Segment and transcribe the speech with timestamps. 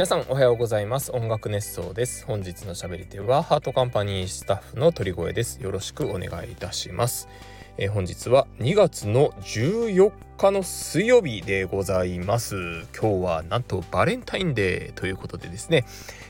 [0.00, 1.12] 皆さんおはようございます。
[1.12, 2.24] 音楽熱奏です。
[2.24, 5.60] 本日の喋り手はハートカンパニースタッフの鳥越です。
[5.62, 7.28] よろしくお願いいたします。
[7.76, 12.54] えー、本日は2月の14日の水曜日でございます。
[12.98, 15.84] 今日はなんとバレンタインデーということでですね。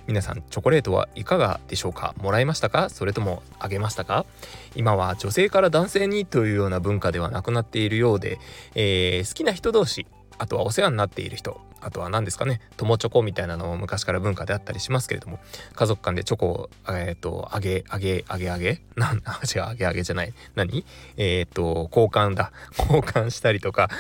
[0.08, 2.12] 皆さんチョコレートはいかがでしょうか？
[2.20, 2.90] もらいましたか？
[2.90, 4.26] それともあげましたか？
[4.74, 8.40] 今は女性から男性にというような文化ではなくなっているようで、
[8.74, 10.08] えー、好きな人同士
[10.40, 15.38] あとはお世話になっている人あとは何ですかね友チョコみたいなのも昔から文化であったりしますけれども
[15.74, 18.80] 家族間でチョコをえっ、ー、とあげあげあげあげ？
[18.96, 19.20] なん違
[19.58, 20.32] うあげあげじゃない。
[20.54, 20.84] 何？
[21.18, 22.52] えっ、ー、と交換だ。
[22.78, 23.90] 交換したりとか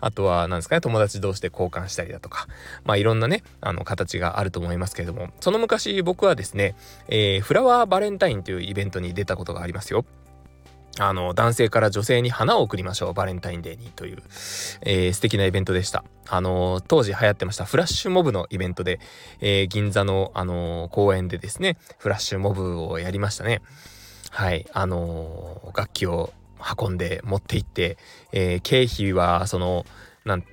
[0.00, 2.48] あとは何ですかね友達同士で交換したりだとか。
[2.84, 5.30] まあいろんなねあの形があると思いますけれども。
[5.40, 6.74] その昔僕はですね、
[7.08, 10.04] えー、フラワーバレンタインというイベントに出たことがありますよ。
[10.98, 13.14] あの、男性から女性に花を贈りましょう。
[13.14, 14.22] バレンタインデーにという、
[14.82, 16.04] えー、素敵なイベントでした。
[16.28, 19.00] あの、当時流行ってましたフラッシュモブのイベントで、
[19.40, 23.62] えー、銀座の、あの、公園でですね、フラッシュモブをやりましたね。
[24.30, 24.66] はい。
[24.72, 26.32] あの、楽器を
[26.78, 27.98] 運んで持って行って、
[28.32, 29.84] えー、経費は、その、
[30.24, 30.44] なん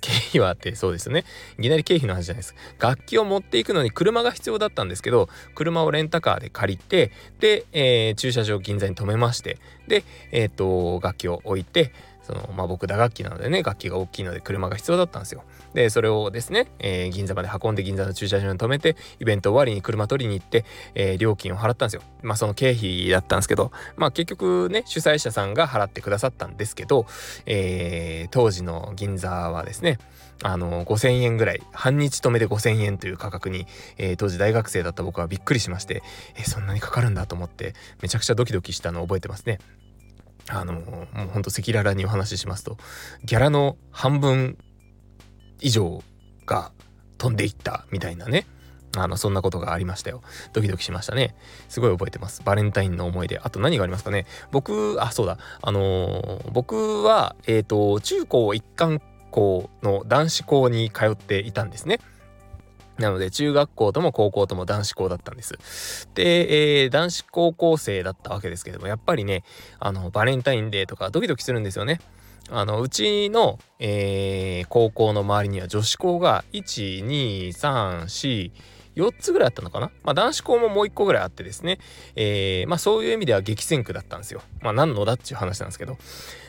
[0.00, 1.24] 経費はあってそうですね。
[1.58, 2.54] いきなり経費の話じゃないです。
[2.78, 7.10] 楽器を持っていくのに車が必要だったんですけど車をレンタカーで借りて
[7.40, 11.92] で、えー、駐車場銀座に止めましてでえっ、ー、と楽器を置いて
[12.28, 27.06] そのまあ僕打楽器なのでね楽器が大きいので車が必要だったんですよでそれをですね、えー、銀座まで運んで銀座の駐車場に止めてイベント終わりに車取りに行って、えー、料金を払ったんですよまあその経費だったんですけどまあ結局ね主催者さんが払ってくださったんですけど、
[27.46, 29.98] えー、当時の銀座はですね
[30.42, 36.02] あの5000円ぐらい半日止めで5000円という価格に、えー、当時大学生だった僕はびっくりしまして、
[36.36, 39.58] えー、そんなにかかるんだと思ってめちゃくちゃドキドキしたのを覚えてますね。
[40.50, 40.80] あのも
[41.14, 42.78] うほんと赤裸々にお話ししますと
[43.24, 44.58] ギャラの半分
[45.60, 46.02] 以上
[46.46, 46.72] が
[47.18, 48.46] 飛んでいったみたいなね。
[48.96, 50.22] あのそんなことがありましたよ。
[50.52, 51.34] ドキドキしましたね。
[51.68, 52.42] すごい覚えてます。
[52.42, 53.38] バレンタインの思い出。
[53.38, 54.26] あと何がありますかね。
[54.50, 55.38] 僕あそうだ。
[55.60, 59.00] あの、僕はえっ、ー、と中高一貫
[59.30, 62.00] 校の男子校に通っていたんですね。
[62.98, 66.08] なので中学校とも高校とも男子校だったんです。
[66.14, 69.44] で、えー、男子高校生だったわけですけどもやっぱりね
[69.78, 72.00] あのバレンタインデーとかドキドキするんですよね。
[72.50, 78.50] あのうちの、えー、高校の周りには女子校が1、2、3、4
[78.98, 79.90] 4つぐらいあったのかな？
[80.02, 81.78] まあ男子校ももう1個ぐらいあってですね、
[82.16, 84.42] えー、まあそういう意味では激戦区だったんですよ。
[84.60, 85.96] まあ何のだっていう話なんですけど、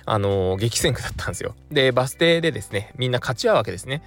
[0.05, 1.55] あのー、激戦区だったんですよ。
[1.71, 4.01] で、バス停でですね、みんな勝ち合うわけですね。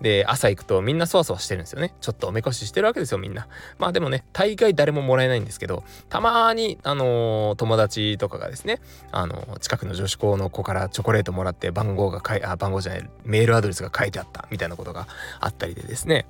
[0.00, 1.92] で、朝行くとみんなそわそわしてるんですよね。
[2.00, 3.48] ちょっとおめこししてるわけですよ、みんな。
[3.78, 15.08] まあでもね、大概誰ももらえないんですけど、たまに、あのー、友達とかがですね、あの、近くの女子校の子からチョコレートもらって番号が書い、あ、番号じゃない、メールアドレスが書いてあったみたいなことが
[15.40, 16.26] あったりでですね、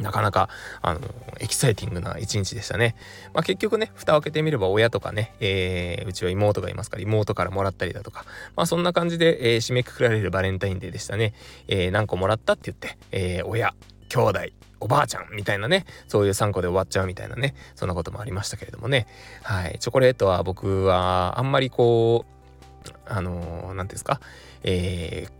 [0.00, 0.48] なかなか、
[0.82, 1.00] あの、
[1.38, 2.96] エキサイティングな一日でしたね。
[3.34, 8.24] まあ、結局ね、蓋を開けてみれば親とかね、えー、うちは妹がいますから妹からもらったりだとか、
[8.56, 11.34] まあそんな感じで、えー、締めくくられるバレンタインデーでしたね。
[11.68, 13.74] えー、何個もらったって言って、えー、親、
[14.08, 14.40] 兄弟、
[14.80, 19.06] おばあちゃんみたいなね、そういう3個で終わっちゃうみたいなね、そんなこともありましたけれどもね。
[19.42, 19.78] はい。
[19.78, 24.20] チョコレートは僕はあんまりこう、あのー、なんですか、
[24.62, 25.32] えー、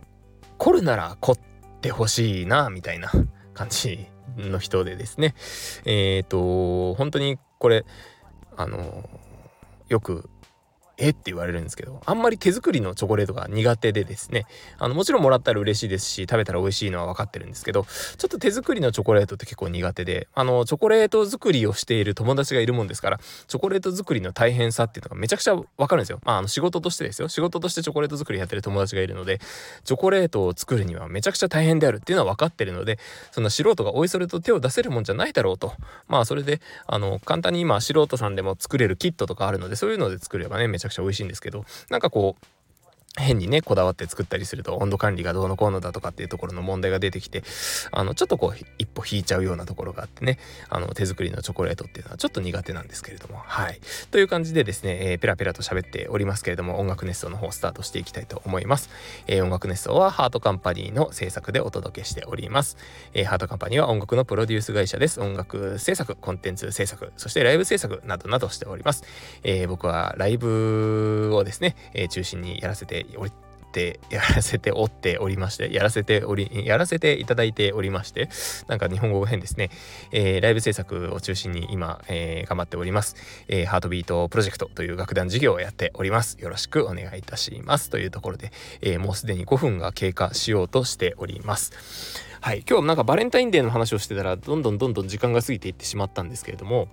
[0.57, 1.37] 凝るなら凝っ
[1.81, 3.11] てほしいな、みたいな
[3.53, 5.35] 感じの人でですね。
[5.85, 7.85] えっ、ー、と本当にこれ
[8.57, 9.09] あの
[9.89, 10.29] よく
[11.01, 14.45] えって言われるんですけどあんまり手作りのチョコレートが苦手でですね。
[14.77, 17.85] あのもちろんもらったら嬉しいですし食べたら美味しいのは分かってるんですけど
[18.17, 26.19] ちょっと手作りのチョコレートって結構苦手であのチョコレート作りをしている友達がいるもんですからチョコレート作りの大変さっていうのがめちゃくちゃ分かるんですよ。
[26.23, 27.27] まああの仕事としてですよ。
[27.27, 29.39] 仕事としてチョコレート作りやってる友達がいるので
[29.83, 32.99] チョコレートを作るにはめちゃくちゃ大変であるっていうのは分かってるので
[33.31, 35.73] そんな素人がおいそれと手を出せるもんじゃないだろうと。
[36.07, 42.45] まあそれであの簡単に今素人さんでも作れるキットとかあるのでそういうので作ればねめちゃくちゃ美味しいんですけどなんかこう
[43.17, 47.43] 変にねこだわって作ったりすると温度管理がどうのこうのだとかっていうところの問題が出てきて
[47.91, 53.37] あのちょっとこう一歩引いちゃうようなところがあってねあの手作りのチョコレートっていうのはちょっと苦手なんですけれども。
[53.37, 53.79] はい。
[54.11, 58.89] という感じでですね、えー、ペラペラと喋っておりますけれども音楽熱奏の方をスタートしていきたいと思います、
[59.27, 62.77] えー、音楽熱奏はハートカンパニーの制作でお届けしております、
[63.13, 65.19] えー、ハートカンパニーは音楽のプロデュース会社です。
[65.19, 69.03] 音楽制作コンテンツ制作そしてライブ制作などなどしております、
[69.43, 73.33] え僕はライブをですね、え中心にやらせておりっ
[73.71, 78.29] てやらせておっておりましてやらせておりやらせていただいておりまして
[78.67, 79.71] なんか日本語変ですね、
[80.11, 83.15] えー、ライブ制作を中心に今、えー、頑張っております、
[83.47, 86.37] えー、ハートビートプロジェクトという楽団事業をやっております。
[86.39, 87.89] よろしくお願いいたします。
[87.89, 88.51] というところで、
[88.81, 91.71] え、もうすでに5分が経過しようとしております。
[92.41, 92.63] はい。
[92.67, 96.87] 今日なんかバレンタインデーの話をしてたらどんどんどんどん時間が過ぎていってしまったんですけれども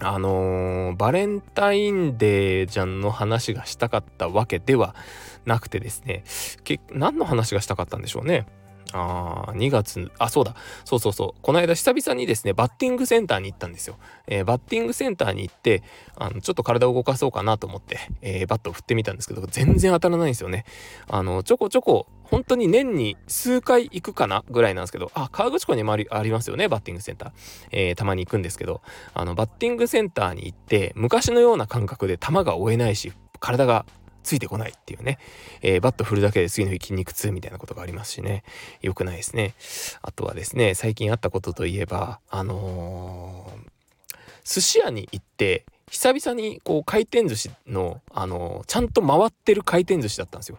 [0.00, 4.94] あのー、バレンタインデーじゃんの話がしたかったわけでは
[5.46, 6.24] なくてですね
[6.64, 8.46] け何の話がしたかったんでしょうね。
[8.96, 10.54] あ2月あそうだ。
[10.84, 11.42] そうそうそう。
[11.42, 13.96] この間久々にですねバッティングセンターに行ったんですよ、
[14.26, 15.82] えー、バッティングセンターに行って
[16.16, 20.64] あのちょっと体を動かそうかなと思って、えー、バットを振ってみたんですけど全然当たらないんですよね。
[21.08, 27.30] あのちょこちょこ本当に年に数回行くかなぐらいなんですけど、あ、河口湖にもありありますよね、バッティングセンター。
[27.70, 28.82] えー、たまに行くんですけど、
[29.14, 33.86] あの、バッティングセンターに行って、昔のような感覚で球が追えないし、体が
[34.26, 35.18] ついてこないっていうね、
[35.62, 38.42] えー、バット振るだけで次の日筋肉痛みたいなことがありますしね、
[38.82, 39.54] 良くないですね。
[40.02, 50.58] あとはですね、最近あったことといえば、あのー、寿司屋に行って、久々にこう回転寿司の、あの、ちゃんと回ってる回転寿司だったんですよ。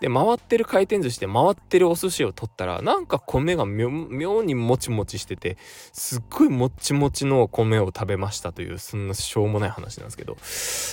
[0.00, 5.56] で回ってる回転寿司で回ってるお寿司を取ったらなんか米が妙にもちもちしてて
[5.92, 10.36] すっごいもちもちの米を食べましたというそんなしょうもない話なんですけど。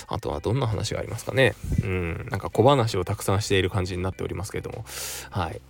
[0.08, 1.54] あとはどんな話がありますかね。
[1.82, 4.84] うんなんか小話をたくさんしている感じになっておりますけれども。
[5.30, 5.60] はい。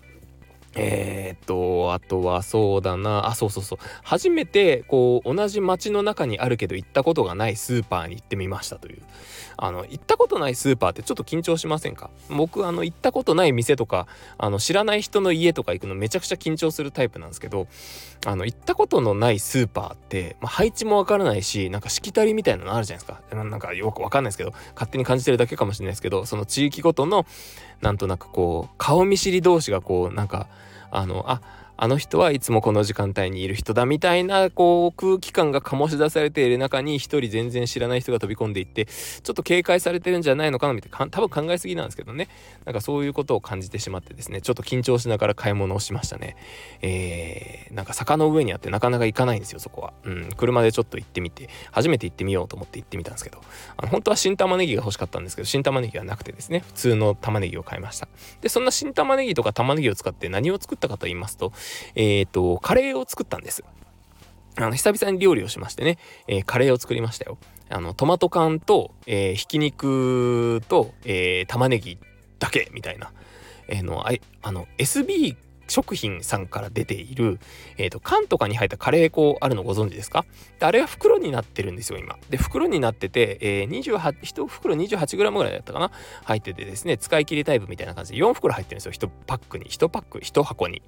[0.76, 3.78] えー、っと、あとはそうだな、あ、そうそうそう。
[4.02, 9.02] 初めて、こう、同じ街の中にあるけど行ったことがないスーパーに行ってみましたという。
[9.56, 12.10] あの、行ったことないスーパーってちょっと緊張しませんか？
[12.28, 17.68] 僕、あの、行ったことない店とか、あの、知らない人の家とか行くのめちゃくちゃ緊張するタイプなんですけど、
[18.26, 23.34] あの、行ったことのないスーパーって、まあ、配置もわからないし、なんかしきたりみたいなのあるじゃないですか。
[23.36, 27.24] なんかよくわかんないですけど、勝手に感じてるだけかもしれないですけど、その地域ごとの、
[27.80, 30.48] なんとなくこう、顔見知り同士がこう、なんか、
[30.96, 31.40] あのあ
[31.76, 42.28] あの人はいつもこの時間帯にいる人だみたいなこう空気感が醸し出されている中に一人全然知らない人が飛び込んでいってちょっと警戒されてるんじゃないのかなみたいな多分考えすぎなんですけどね。
[42.64, 46.36] なんかそういうことを感じてしまってですねちょっと緊張しながら買い物をしましたね。
[46.82, 49.92] えー、なんか坂の上にあってなかなか行かないんですよそこは。
[50.04, 53.40] うん車でちょっと行ってみて初めて行ってみようと思って行ってみたんですけど。
[53.76, 58.08] あの本当は新玉ねぎが欲しかったんですけど新玉ねぎはなくてですね普通の玉ねぎを買いました。
[58.40, 61.52] でそんな新玉ねぎとか玉ねぎを使って何を作ったかと言いますと
[61.94, 63.64] えっ、ー、とカレーを作ったんです。
[64.56, 67.38] あの、久々に料理をしましてね、えー、カレーを作りましたよ。
[67.68, 71.98] あの、トマト缶と、えー、ひき肉と、えー、玉ねぎ
[72.38, 73.12] だけみたいな、
[73.68, 74.12] えー、の、あ
[74.42, 75.36] あの、SB
[75.74, 77.40] 食品さんから出ている、
[77.78, 80.24] え、ー、と、缶とかに入ったカレー粉あるのご存知ですか？
[80.60, 82.16] であれは袋になってるんですよ、今。
[82.30, 85.90] で、袋になってて、えー、28、1袋 28g ぐらいだったかな？
[86.22, 89.64] 入っててですね、使い切りタイプみたいな感じで4袋入ってるんですよ、1パックに。
[89.64, 90.80] 1パック、1箱に。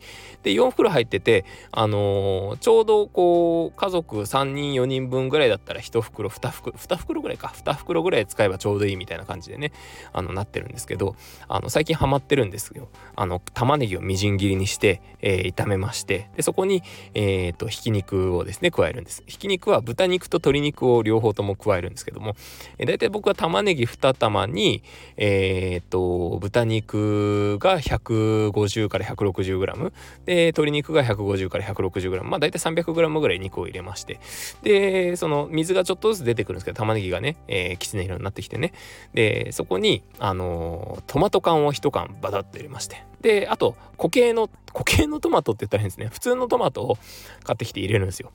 [0.44, 9.72] で、4袋入ってて、あのー、ちょうどこう、家族3人、4人分ぐらいだったら1袋、2袋、2袋ぐらいか、2袋ぐらい使えばちょうどいいみたいな感じでね、
[10.12, 11.16] あの、なってるんですけど、
[11.48, 12.88] あの、最近ハマってるんですよ。
[13.16, 16.82] あの、玉ねぎをみじん切りにして、えー、炒めましてでそこに、
[17.14, 19.22] えーと、ひき肉をですね加えるんです。
[19.26, 22.36] ひき肉は豚肉と鶏肉を両方とも加えるんですけども、
[22.78, 24.82] えー、大体僕は玉ねぎ2玉に
[25.16, 29.92] えっ、ー、と豚肉が150から 160g
[30.26, 34.20] で鶏肉が150から 160g まあ大体 300g ぐらい肉を入れまして
[34.62, 38.72] でその水がちょっとずつ出てくるんですけど玉ねぎがね、えー、きつね色になってきてね。
[39.14, 43.15] でそこにあのー、トマト缶を1缶バタッと入れまして。
[43.26, 46.06] で、あと、固形の、固形のトマトって言ったら変ですね。
[46.12, 46.96] 普通のトマトを
[47.42, 48.30] 買ってきて入れるんですよ。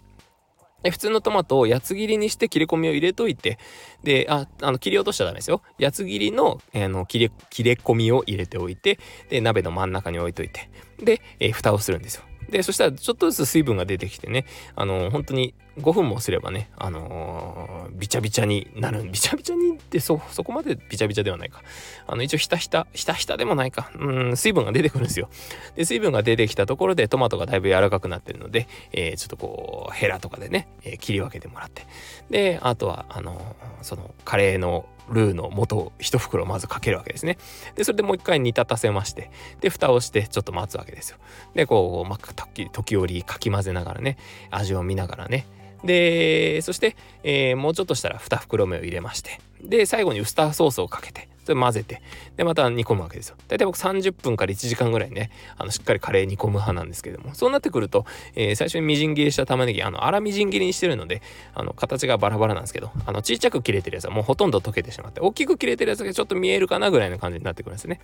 [0.84, 3.58] で普通のトマトを八つ切りにして切れ込みを入れといて、
[4.04, 5.62] で、あ、あの、切り落としちゃダメですよ。
[5.80, 9.00] 八つ切りの、えー、の切れ、切れ込みを入れておいて、
[9.30, 10.70] で、鍋の真ん中に置いといて、
[11.01, 12.24] で、えー、蓋をするんですよ。
[12.50, 19.04] で、そしたらちょっとずつ水分が出てきてね、あのー、本当に5分もすればね、あのー、びちゃびちゃになる。
[19.04, 21.62] びちゃびちゃにってそ、そこまでびちゃびちゃではないか。
[22.08, 23.90] あの、一応ひたひた、ひたひたでもないか。
[23.96, 25.30] うん、水分が出てくるんですよ。
[25.75, 31.86] で、水分が出てきたところでトマトがだいぶ柔らかくなってるので、えー、ちょっとこう、ヘラとかでね、えー、切り分けてもらって。
[32.30, 37.38] で、あとは、あのー、その、カレーのルーの素を1袋まずかけるわけですね。
[37.75, 41.17] で、それでもう一回煮立たせまして、で、蓋をしてちょっと待つわけですよ。
[41.53, 44.17] で、こう、まあ、時折かき混ぜながらね、
[44.50, 45.46] 味を見ながらね。
[45.84, 52.01] で、そして、えー、もうちょっとしたら2袋目を入れまして、で最後にウスターソースをかけてそれ混ぜて
[52.38, 53.36] でまた煮込むわけですよ。
[53.48, 61.22] 大体僕30分から1時間ぐらいねあのしっかりカレー煮込む派なんですけどもそうなってくると、えー、最初にみじん切りした玉ねぎあの粗みじん切りにしてるので
[61.56, 68.00] あの形がバラバラなんですけどあのちっちゃく切れてるやつはもうほとんど溶けてしまって大きく切れてるやつがちょっと見えるかなぐらいの感じになってくるんですね。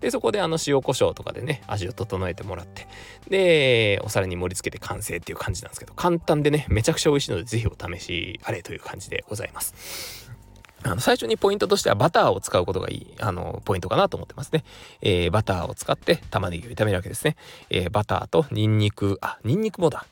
[0.00, 2.86] でそこであの塩コショウとかでね味を整えてもらって
[3.28, 10.23] でお皿に盛り付けて完成っていう感じなんですけど簡単でねめちゃくちゃ美味しいので是非お試しあれという感じでございます。
[10.84, 14.64] あの最初にポイントとしてはバターを使うことがいいあのポイントかなと思ってますね、
[15.00, 17.36] えー、バターを使って玉ねぎを炒めるわけですね、
[17.70, 20.06] えー、バターとニンニクあニンニクもだ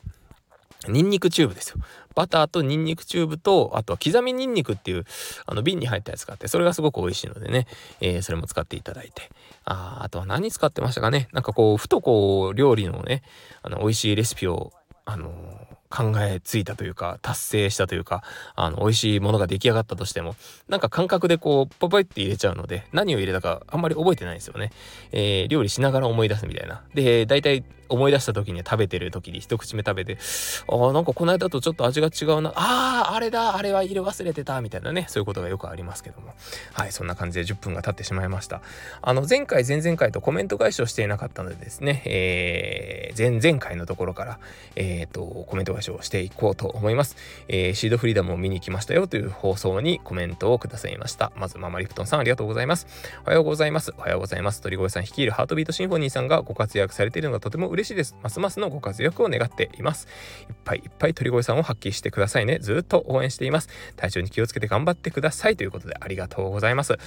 [0.87, 1.77] ニンニクチューブですよ。
[2.13, 5.05] バターとニンニクチューブと、あとは刻みニンニクっていう、
[5.45, 7.67] あの瓶に入ったやつがあって、それがすごく美味しいのでね、
[8.01, 9.29] えー、それも使っていただいて。
[9.65, 11.29] ああとは何使ってましたかね。
[11.31, 13.23] なんかこう、ふとこう、料理のね、
[13.61, 14.73] あの、美味しいレシピを、
[15.05, 18.23] あのー考えついたというか、達成したというか、
[18.55, 20.35] あの、美味しいものが出来上がったとしても、
[20.67, 24.71] なんか感覚でこう、ポポイって入れちゃうので、何を入れたかあんまり覚えてないんですよね。
[25.11, 26.81] えー、料理しながら思い出すみたいな。
[26.95, 30.17] で、大体思い出した時に食べてる時に一口目食べて、
[30.67, 32.49] ああ、なんかこの間とちょっと味が違うな。
[32.55, 36.33] ああ、あれだ、あれは入れ忘れてた、みたいなね、そういうことがよくありますけども。
[36.73, 38.61] はい、そんな感じで10分が経ってしまいました。
[39.01, 44.39] あの、前回、前々回とコメント返しをしていなかったのでですね、えー、前々回のところから、
[44.75, 47.15] えっ、ー、と、コメント返しをしていこうと思います。
[47.47, 51.31] えー、シードフリーダムを見に来ましたよという放送にコメントをくださいました。
[51.35, 52.87] まず、ママリプトンさんありがとうございます。
[53.25, 53.93] おはようございます。
[53.97, 54.61] おはようございます。
[54.61, 58.15] 鳥越さん率いるハートビートシンフォニーさんがご活躍されているのがとても嬉しい嬉しいです。
[58.23, 60.07] ますますのご活躍を願っています。
[60.49, 62.59] いっぱいいっぱい鳥越さんを発揮してくださいね。
[62.59, 63.69] ずっと応援しています。
[63.95, 66.97] 体調に気をつけて頑張ってくださいということでありがとうございます。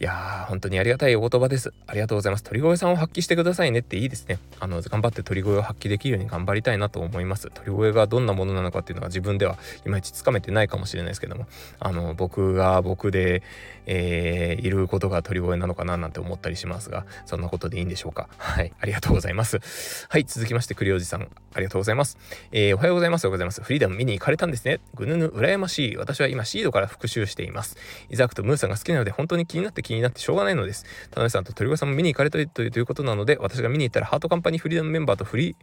[0.00, 1.72] いやー、本当にありがたいお言葉です。
[1.86, 2.42] ありがとうございます。
[2.42, 4.40] 鳥越さんを発揮してくださいねっていいですね。
[4.58, 7.48] あの、頑張って鳥越を発揮できるように頑張りたいなと思います。
[7.54, 11.46] 鳥越がどんなものなのかっていうのが自分ではいまいちつかめてないかもしれないですけども、
[11.78, 13.44] あの、僕が僕で、
[13.86, 18.28] えー、いることが鳥越なのかななんて思ったりしますが、そんなことでいいんでしょうか。
[18.36, 19.60] はい、ありがとうございます。
[20.08, 22.18] はい、続きまして、栗おじさん、ありがとうございます。
[22.50, 23.26] えー、おはようございます。
[23.26, 23.62] おはようございます。
[23.62, 24.80] フリーダム見に行かれたんですね。
[24.96, 25.96] ぐぬぬ、羨ましい。
[25.96, 27.76] 私は今シードから復習しています。
[28.10, 30.84] イザークとムーさんが好きなので、本当に気になって気になってしょうがないのです。
[31.10, 35.56] 田辺さんと鳥越さんも見に行かれたいということなので、私が見に行ったらハートカンパニーフリーダムメンバーとフリー、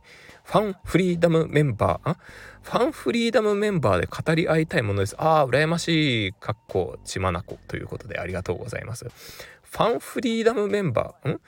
[0.43, 2.15] ファンフリーダムメンバー、
[2.61, 5.15] ファンフリーダムメンバーで語り合いたいものです。
[5.17, 9.05] ああ、羨ましい、かっこ、血まなこということでありがとうございます。
[9.63, 11.41] ファンフリーダムメンバー、ん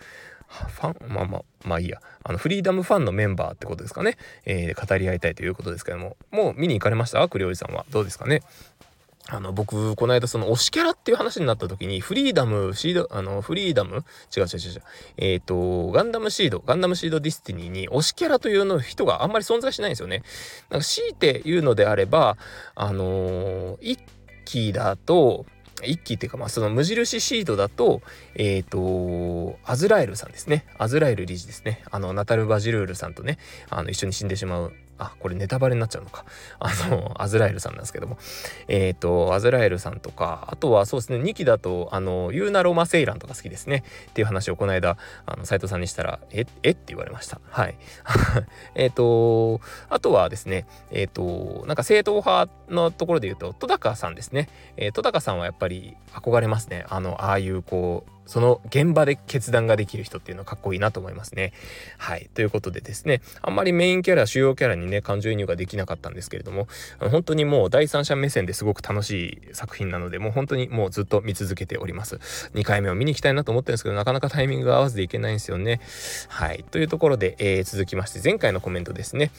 [0.54, 7.28] ファンまあまあまあいいやあのフリーダムファンのメンバーってことですかね、えー、語り合いたいということですけどももう見に行かれました？
[7.28, 8.44] 栗おじさんはどうですかね？
[9.30, 14.04] あの、僕、この間、その、推しキャラっていう話になった時に、フリーダム、シード、あの、フリーダム？
[14.36, 14.82] 違う違う違う違う。
[15.18, 20.24] えっ、ー、と、ガンダムシード、ガンダムシードディスティニーに推しキャラというの人があんまり存在しないんですよね。
[20.70, 22.38] なんか、強いて言うのであれば、
[22.76, 24.00] あのー、一
[24.44, 25.46] 期だと、
[25.86, 28.02] 一期っていうか、まあ、その無印シードだと、
[28.36, 30.66] えっ、ー、と、アズラエルさんですね。
[30.78, 31.84] アズラエル理事ですね。
[31.92, 33.38] あの、ナタル・バジルールさんとね、
[33.70, 34.74] あの、一緒に死んでしまう
[35.04, 36.26] あ、これネタバレになっちゃうのか。
[36.60, 38.18] あの、アズラエルさんなんですけども。
[38.68, 43.84] えっ、ー、と、アズラエルさんとか、あとはそうですね、2期だと、あの、ユーナ・ロマ・セイランとか好きですね。
[44.10, 46.72] っていう話をこの間、あの、斎藤さんにしたら、え、え？
[46.72, 47.40] って言われました。
[47.50, 47.76] はい。
[48.76, 54.50] えっと、あとはですね、えっ、ー、と、なんか正統派のところで言うと、戸高さんですね。
[54.78, 56.86] えー、戸高さんはやっぱり憧れますね。
[56.90, 61.54] あの、ああいうこう、その現場で決断ができる人っていうのはかっこいいなと思いますね。
[61.98, 62.30] はい。
[62.34, 66.68] ということでですね、あんまりメインキャラ、主要キャラにね、感情移入ができなかったんですけれども、
[67.00, 72.16] 本当にもう第三者目線ですごく楽しい作品なので、もう本当にもうずっと見続けております。
[72.54, 75.82] 2回目を見に行きたいなと思ってるんですけど、なかなかタイミングが合わずでいけないんですよね。
[76.30, 76.64] はい。
[76.72, 79.32] というところで、えー、続きまして、前回のコメントですね。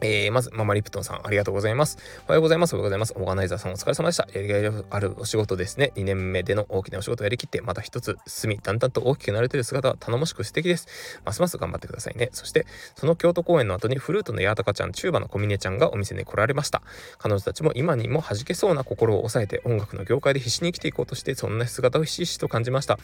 [0.00, 1.98] えー、まず、ママリプトンさん、ありがとうございます。
[2.26, 2.74] おはようございます。
[2.74, 3.14] おはようございます。
[3.16, 4.26] オーガナイザーさん、お疲れ様でした。
[4.32, 5.92] やりがいあるお仕事ですね。
[5.96, 10.88] 2年目での大きなお仕事をやりきって、また一つ進み、だんだんと大きくなれている姿は頼もしく素敵です。
[11.24, 12.30] ますます頑張ってくださいね。
[12.32, 16.82] そして、その京都公演の後にフルートのヤータカちゃん、チューバの小峰ちゃんがお店に来られました。
[17.18, 22.98] 彼女たちも今にも弾けそうな心を抑えて、音楽の業界で必死に生きていこうとして、そんな姿をひしひしと感じました。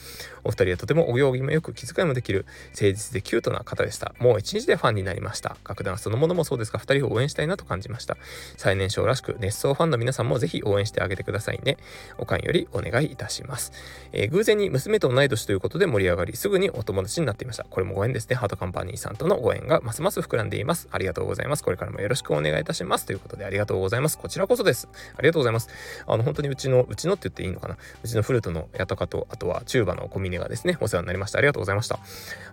[0.45, 4.15] お二人はとてもお行儀もよく気遣いもできる、誠実でキュートな方でした。
[4.19, 5.57] もう一日でファンになりました。
[5.69, 8.17] 楽団そのものもそうですが、二人を応援したいなと感じました。
[8.57, 11.77] 最年少らしく熱奏ファンの皆さんもぜひ応援してあげてくださいね。
[12.19, 13.73] おかんよりお願いいたします。
[14.13, 17.65] えー、偶然に娘と同い年ということで盛り上がり、すぐにお友達になっていました。
[17.65, 18.37] これもご縁ですね。
[18.37, 20.89] ハートカンパニーさんとのご縁がますます膨らんでいます。
[20.91, 21.63] ありがとうございます。
[21.63, 23.07] これからもよろしくお願いいたします。
[23.07, 24.19] ということでありがとうございます。
[24.19, 24.89] こちらこそです。
[25.17, 25.69] ありがとうございます。
[26.07, 27.77] あの、本当にうちの、うちのって言っていいのかな？
[28.03, 31.39] うちのフルートのヤタカと、あとはチューバのコミネがですね、お世話になりました。
[31.39, 31.99] ありがとうございました。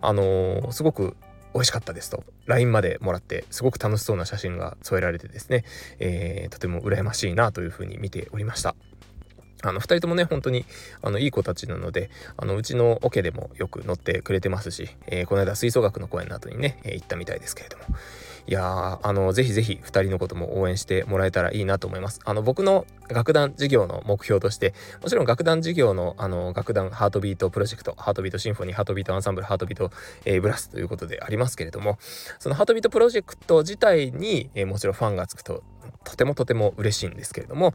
[0.01, 1.15] あのー、すごく
[1.58, 5.66] 美味しかったですと LINE までもらってすごく楽しそうな写真が添えられてですね、
[5.98, 8.76] えー、とても羨ましいなというふうに見ておりました。
[9.64, 10.66] あの2人ともね本当に
[11.02, 17.86] あのいい子たちなのであのうちのオケでもよく乗ってくれてますし、えー、この間吹奏楽の公演の後にね、えー、行ったみたいですけれども
[18.48, 22.22] いやあのぜひぜひ2人のことも応援してもらえたらいいなと思います。
[22.24, 24.74] あの僕の楽団事業の目標として
[25.04, 29.92] もちろん楽団事業のあの楽団ハートビートプロジェクトハートビートシンフォニーハートビートアンサンブルハートビート、
[30.24, 31.98] えー、ブラスということでありますけれども
[32.39, 35.63] そのハートビートプロジェクト自体に、えー、もちろんファンがつくと
[36.06, 37.74] とてもとても嬉しいんですけれども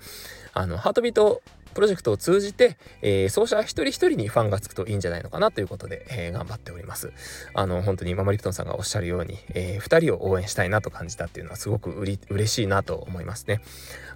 [0.55, 1.43] あのハートビート
[1.75, 7.13] プロジェクトを通じて、えー、奏者一人一人にファンがつくといいんじゃないのかなということで、えー、頑張っております。
[7.55, 13.61] あの、本当にママリプトンさんがおっしゃるように、えー、2人を応援したいなと感じたっていうのはすごくうり嬉しいなと思いますね。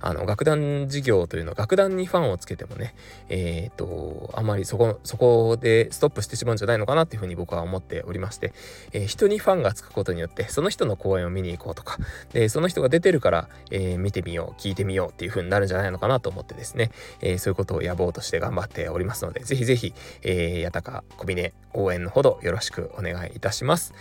[0.01, 2.95] あの、楽団事業というのは楽団にファンをつけてもね、
[3.29, 8.53] えっ、ー、と、あまりそこ、そこでストップしてしまうんじゃないのかなっていうふうに僕は思っておりまして、
[8.93, 11.99] えー、人にファンがつくことによって、その人の公演を見に行こうとか、
[12.33, 23.95] で、その人が出てるから、えー、見てみよう、聞いてみようっていうふうになるんじゃないのかなと思ってですね、えー、そういうことを野望として頑張っておりますので、ぜひぜひ、えー、やたか小峰応援のほどよろしくお願いいたします。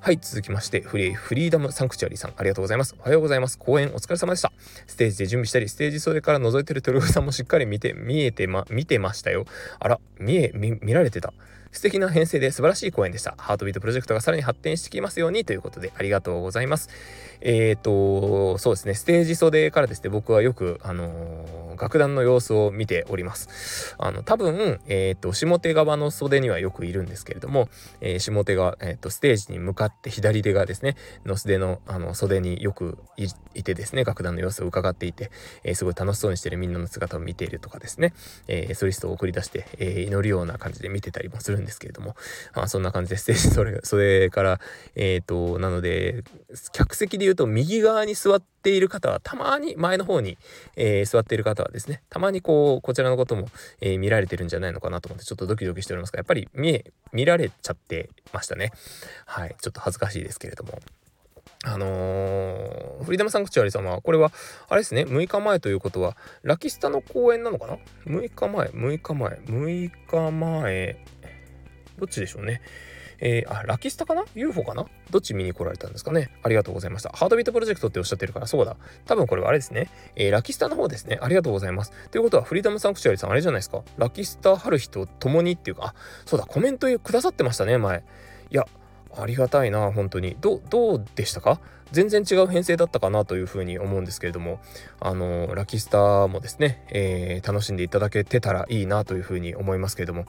[0.00, 2.94] はい、続きまして、フリー、フリーダムサンクチュアリーさん、ありがとうございます。
[3.00, 3.58] おはようございます。
[3.58, 4.52] 公演お疲れ様でした。
[4.86, 9.46] ステージで準備したり、ステージ袖から覗いてるトルさんもしっかり見て、見えてま、見てましたよ。
[9.80, 11.32] あら、見え、見、見られてた。
[11.72, 13.34] 素敵な編成で素晴らしい公演でした。
[13.38, 16.90] ハートビートプロジェクトがさらに発展してきますようにということでありがとうございます。
[17.44, 23.96] えっ、ー、と、そうですね、ステージ袖からですね、僕はよく、あのー、楽団の様子を見ております。
[23.98, 27.68] あの、多分、えっ、ー、と、下手側の袖にはよくいるんですけれども、
[28.00, 32.98] え下手側、えっ、と、ステージに向かって左手がですね、の袖の、あの、袖によく
[33.54, 35.30] いてですね、楽団の様子を伺っていて、
[35.64, 38.14] えすごい楽しそうにしてるみんなの姿を見ているとかですね、
[38.46, 42.14] えソリストを送り出して、え祈るような感じで見てたりもするんですけれども、
[42.54, 44.60] まあ、そんな感じでステージそれそれから
[44.94, 46.24] えっ、となので
[46.72, 50.38] 客席で言うと右側に座っている方はたまに前の方に、
[50.76, 53.48] えー、座っている方はですねたまにこうこちらのことも、
[53.80, 58.72] えー、見られてるんじゃないのかなと思ってちょっとドキドキしておりますがやっぱり見え見られちゃってましたね
[59.26, 60.78] はいちょっと恥ずかしいですけれども
[61.64, 64.32] あのー、フリーダムサンクチュアリ様は、これは、
[64.68, 71.04] あれですね、6日前ということは、ラキスタの公演なのかな ?6 日前、6日前、6日前、
[71.98, 72.62] どっちでしょうね。
[73.24, 74.84] えー、あ、ラキスタかな ?UFO かな？
[75.10, 76.32] どっち見に来られたんですかね？
[76.42, 77.10] ありがとうございました。
[77.10, 78.76] ハードビートプロジェクトっておっしゃってるから、そうだ。
[79.06, 79.88] 多分これはあれですね。
[80.16, 81.20] えー、ラキスタの方ですね。
[81.22, 81.92] ありがとうございます。
[82.10, 83.82] ということは、フリーダムサンクチュアリさん、あれじゃないですか？
[83.96, 85.94] ラキスタ春日と共にっていうか、あ、
[86.26, 88.02] そうだ、コメントくださってましたね、前。
[88.50, 88.66] いや、
[89.16, 91.60] ありがたいな本当にどどうでしたか？
[91.92, 94.60] 全然違う編成だったかなというふうに思うんですけれども
[94.98, 100.24] あのラキスタもですね、えー、楽しんでいただけてたらいいなというふうに思いますけれどもい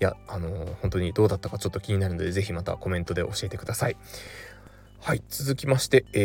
[0.00, 0.48] やあの
[0.80, 3.96] 本当にどうだったかちょっと気になるので是非またコメントで教えてください。
[5.04, 6.22] はい、続きまして、えー、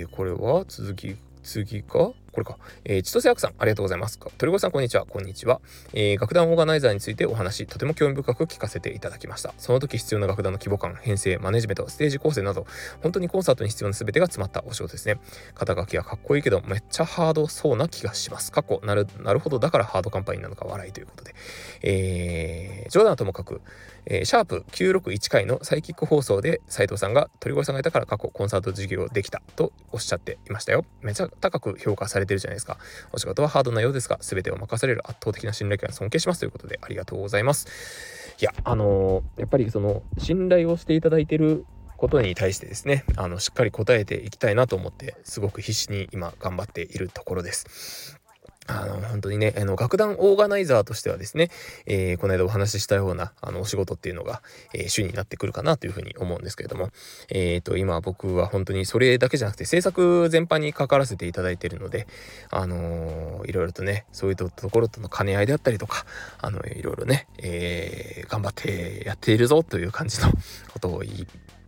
[0.00, 2.12] えー、これは続き、次か？
[2.34, 2.58] これか。
[2.84, 4.18] えー、千歳役さん、ありがとうございます。
[4.38, 5.06] 鳥越さん、こんにちは。
[5.06, 5.60] こんにちは。
[5.92, 9.54] えー、楽団オーガナイザーについてお話、とても興味深く聞かせていただきました。
[9.56, 12.66] その時必要な楽団の規模感、編成、マネジメント、ステージ構成など、
[13.02, 15.20] 本当にコンサートに必要な全てが詰まったお仕事ですね。
[15.54, 18.50] 肩書きはかっこいいけど、めっちゃハードそうな気がします。
[18.50, 21.36] 過去、なる、なるほど、だからハードカンパニーなのか笑いということで。
[21.82, 23.60] えー、冗談はともかく、
[24.06, 30.84] えー、シャープ961回のサイキック放送で斉藤さんが鳥越さんがいたから過去コンサート事業できたとおっしゃっていましたよ。
[31.02, 32.78] めちゃ高く評価されてるじゃないですか。
[33.12, 37.66] お仕事はハードなようですが、全てを任される圧倒的な信頼感を尊敬しますということでありがとうございます。
[38.40, 41.64] いや、あのー、やっぱりその信頼をしていただいてる
[41.96, 48.20] ことに対してですね、あの、しっかり答えていきたいなと思って、すごく必死に今頑張っているところです。
[48.66, 51.50] あの、本当にね、あの、楽団オーガナイザーとしてはですね、
[51.86, 56.90] えー、この間お話ししたような、あの、お仕事っていうのが、えー、主になってくるかなというふうに思うんですけれども、
[57.28, 62.06] えっ、ー、と、今僕は本当にそれだけじゃなくて、制作全般に関わらせていただいているので、
[62.50, 66.06] あのー、いろいろとね、そういうところとの兼ね合いであったりとか、
[66.40, 70.28] あの、いろいろね、えー、頑張ってやっているぞという感じの
[70.72, 71.26] ことを言い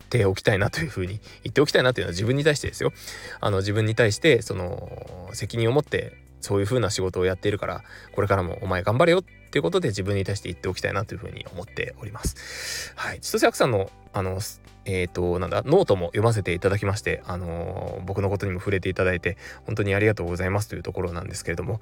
[0.09, 2.93] ておきたいなというふうに言っておきたいなというのは自分に対してですよ。
[3.41, 7.83] あの自分に対してその責任を持ってそういう風な仕事をやっているから
[8.15, 12.93] これからもお前頑張れよっていうことで自分に対して言っておきたいなという風に思っております。
[12.95, 13.21] はい。
[13.21, 14.39] 千歳さんのあの
[14.85, 21.81] えっ、ー、となんだノートも読ませていただきましてあのー、僕のことにも触れていただいて本当にありがとうございますというところなんですけれども、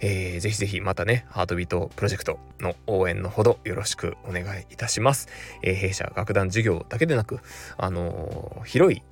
[0.00, 5.28] えー、ぜひぜひまたねハートビートプロジェクトの応援のほどよろしくお願いいたします。
[5.62, 7.38] えー、弊社楽団事業だけでなく
[7.78, 9.02] あのー、広い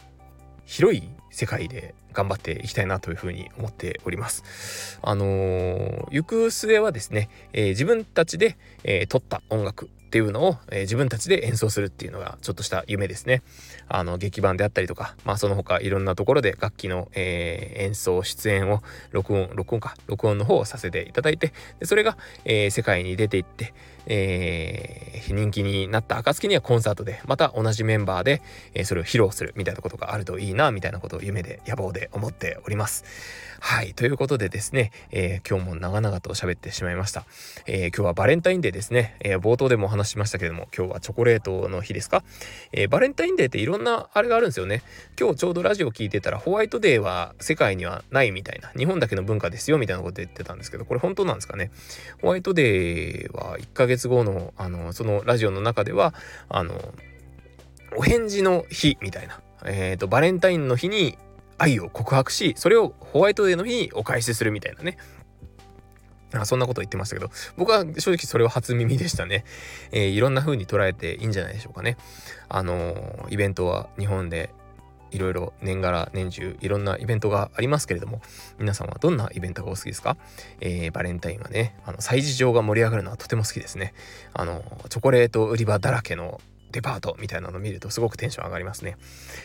[0.68, 4.98] 広い世界で頑張っていきたいなというふうに思っております。
[5.02, 13.42] あのー、行く末はですね、えー、自分たちで、えー、撮った音楽っていうのを、えー、自分たちで演奏するっていうのがちょっとした夢ですね。
[13.88, 23.72] あの劇版であったりとか、まあその他いろんなところで楽器の、えー、演奏出演を録音録音か録音の方をさせていただいてでそれが、えー、世界に出ていって、
[24.09, 28.42] えー、人気になった暁にはコンサートでまた同じメンバーで、
[28.75, 33.05] えー、それを披露するみたいなことがあるといいなみたいなことを夢で野望で思っております。
[33.61, 37.25] はいということでですね、えー、今日も長々と喋ってしまいました。
[37.66, 42.23] え、今日はバレンタインデーですね、え、冒頭でもお話しましたけども今日はチョコレートの日ですか、
[42.73, 44.83] え、バレンタインデーっていろんなあれがあるんですよね。
[45.18, 51.73] 今日ちょうどラジオ聞いてたらホワイトデーは世界にはないみたいな日本だけの文化ですよみたいなこと言ってたんですけどこれ本当なんですかね？
[52.23, 56.14] ホワイトデーは1ヶ月後のあのそのラジオの中では
[56.48, 56.74] あの
[57.96, 61.18] お返事の日みたいな、えーと、バレンタインの日に
[61.56, 64.98] 愛を告白しそれをホワイトデーの日にお返しするみたいなね
[66.34, 69.44] あそんなこと言ってましたけど、僕は正直それは初耳でしたね。
[69.92, 71.96] えー、いろんな風に捉えていいんじゃないでしょうかね。
[72.48, 74.50] あのー、イベントは日本で
[75.11, 78.21] いろいろ年がら年中いろんなイベントがありますけれども、
[78.59, 80.16] 皆さんはどんなイベントがお好きですか？
[80.61, 83.94] えー、バレンタインはね、あの、催事場が盛り上がるのはとても好きですね。
[84.35, 88.96] あの、チョコレート売り場だらけのデパートみたいなの見るとすごくテンション上がりますね。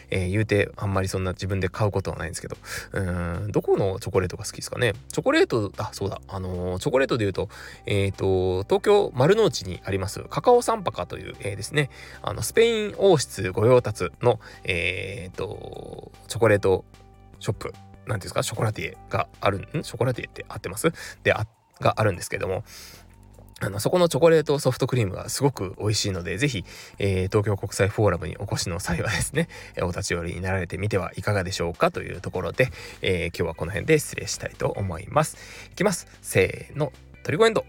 [0.09, 2.57] えー、言うてあんまりそんな自分で買うことはないんですけど、
[2.93, 3.01] う
[3.47, 4.93] ん、どこのチョコレートが好きですかね？
[5.09, 7.49] チョコレート、あ、そうだ、あのー、チョコレートで言うと、
[7.85, 11.89] えっ、ー、と、東京丸の内にありますカカオサンパカという、えー、ですね、
[12.21, 16.85] あの、スペイン王室御用達の、えっ、と、チョコレート
[17.39, 19.83] ショップ、なんていうんですか、ショコラティエがある、ん？
[19.83, 20.91] ショコラティエって合ってます？
[21.23, 21.47] で、あ、
[21.79, 22.63] があるんですけども、
[23.63, 26.65] あの、そこのチョコレートソフトクリームがすごく美味しいので、ぜひ、
[26.99, 29.47] えー、東京国際フォーラムにお越しの際はですね、
[29.81, 32.69] お立ち寄りになられてみてはいかがでしょうかというところで、
[33.01, 35.37] えー、今日はこの辺で失礼したいと思います。
[35.71, 36.07] いきます。
[36.21, 36.91] せーの、
[37.23, 37.65] トリコエンド。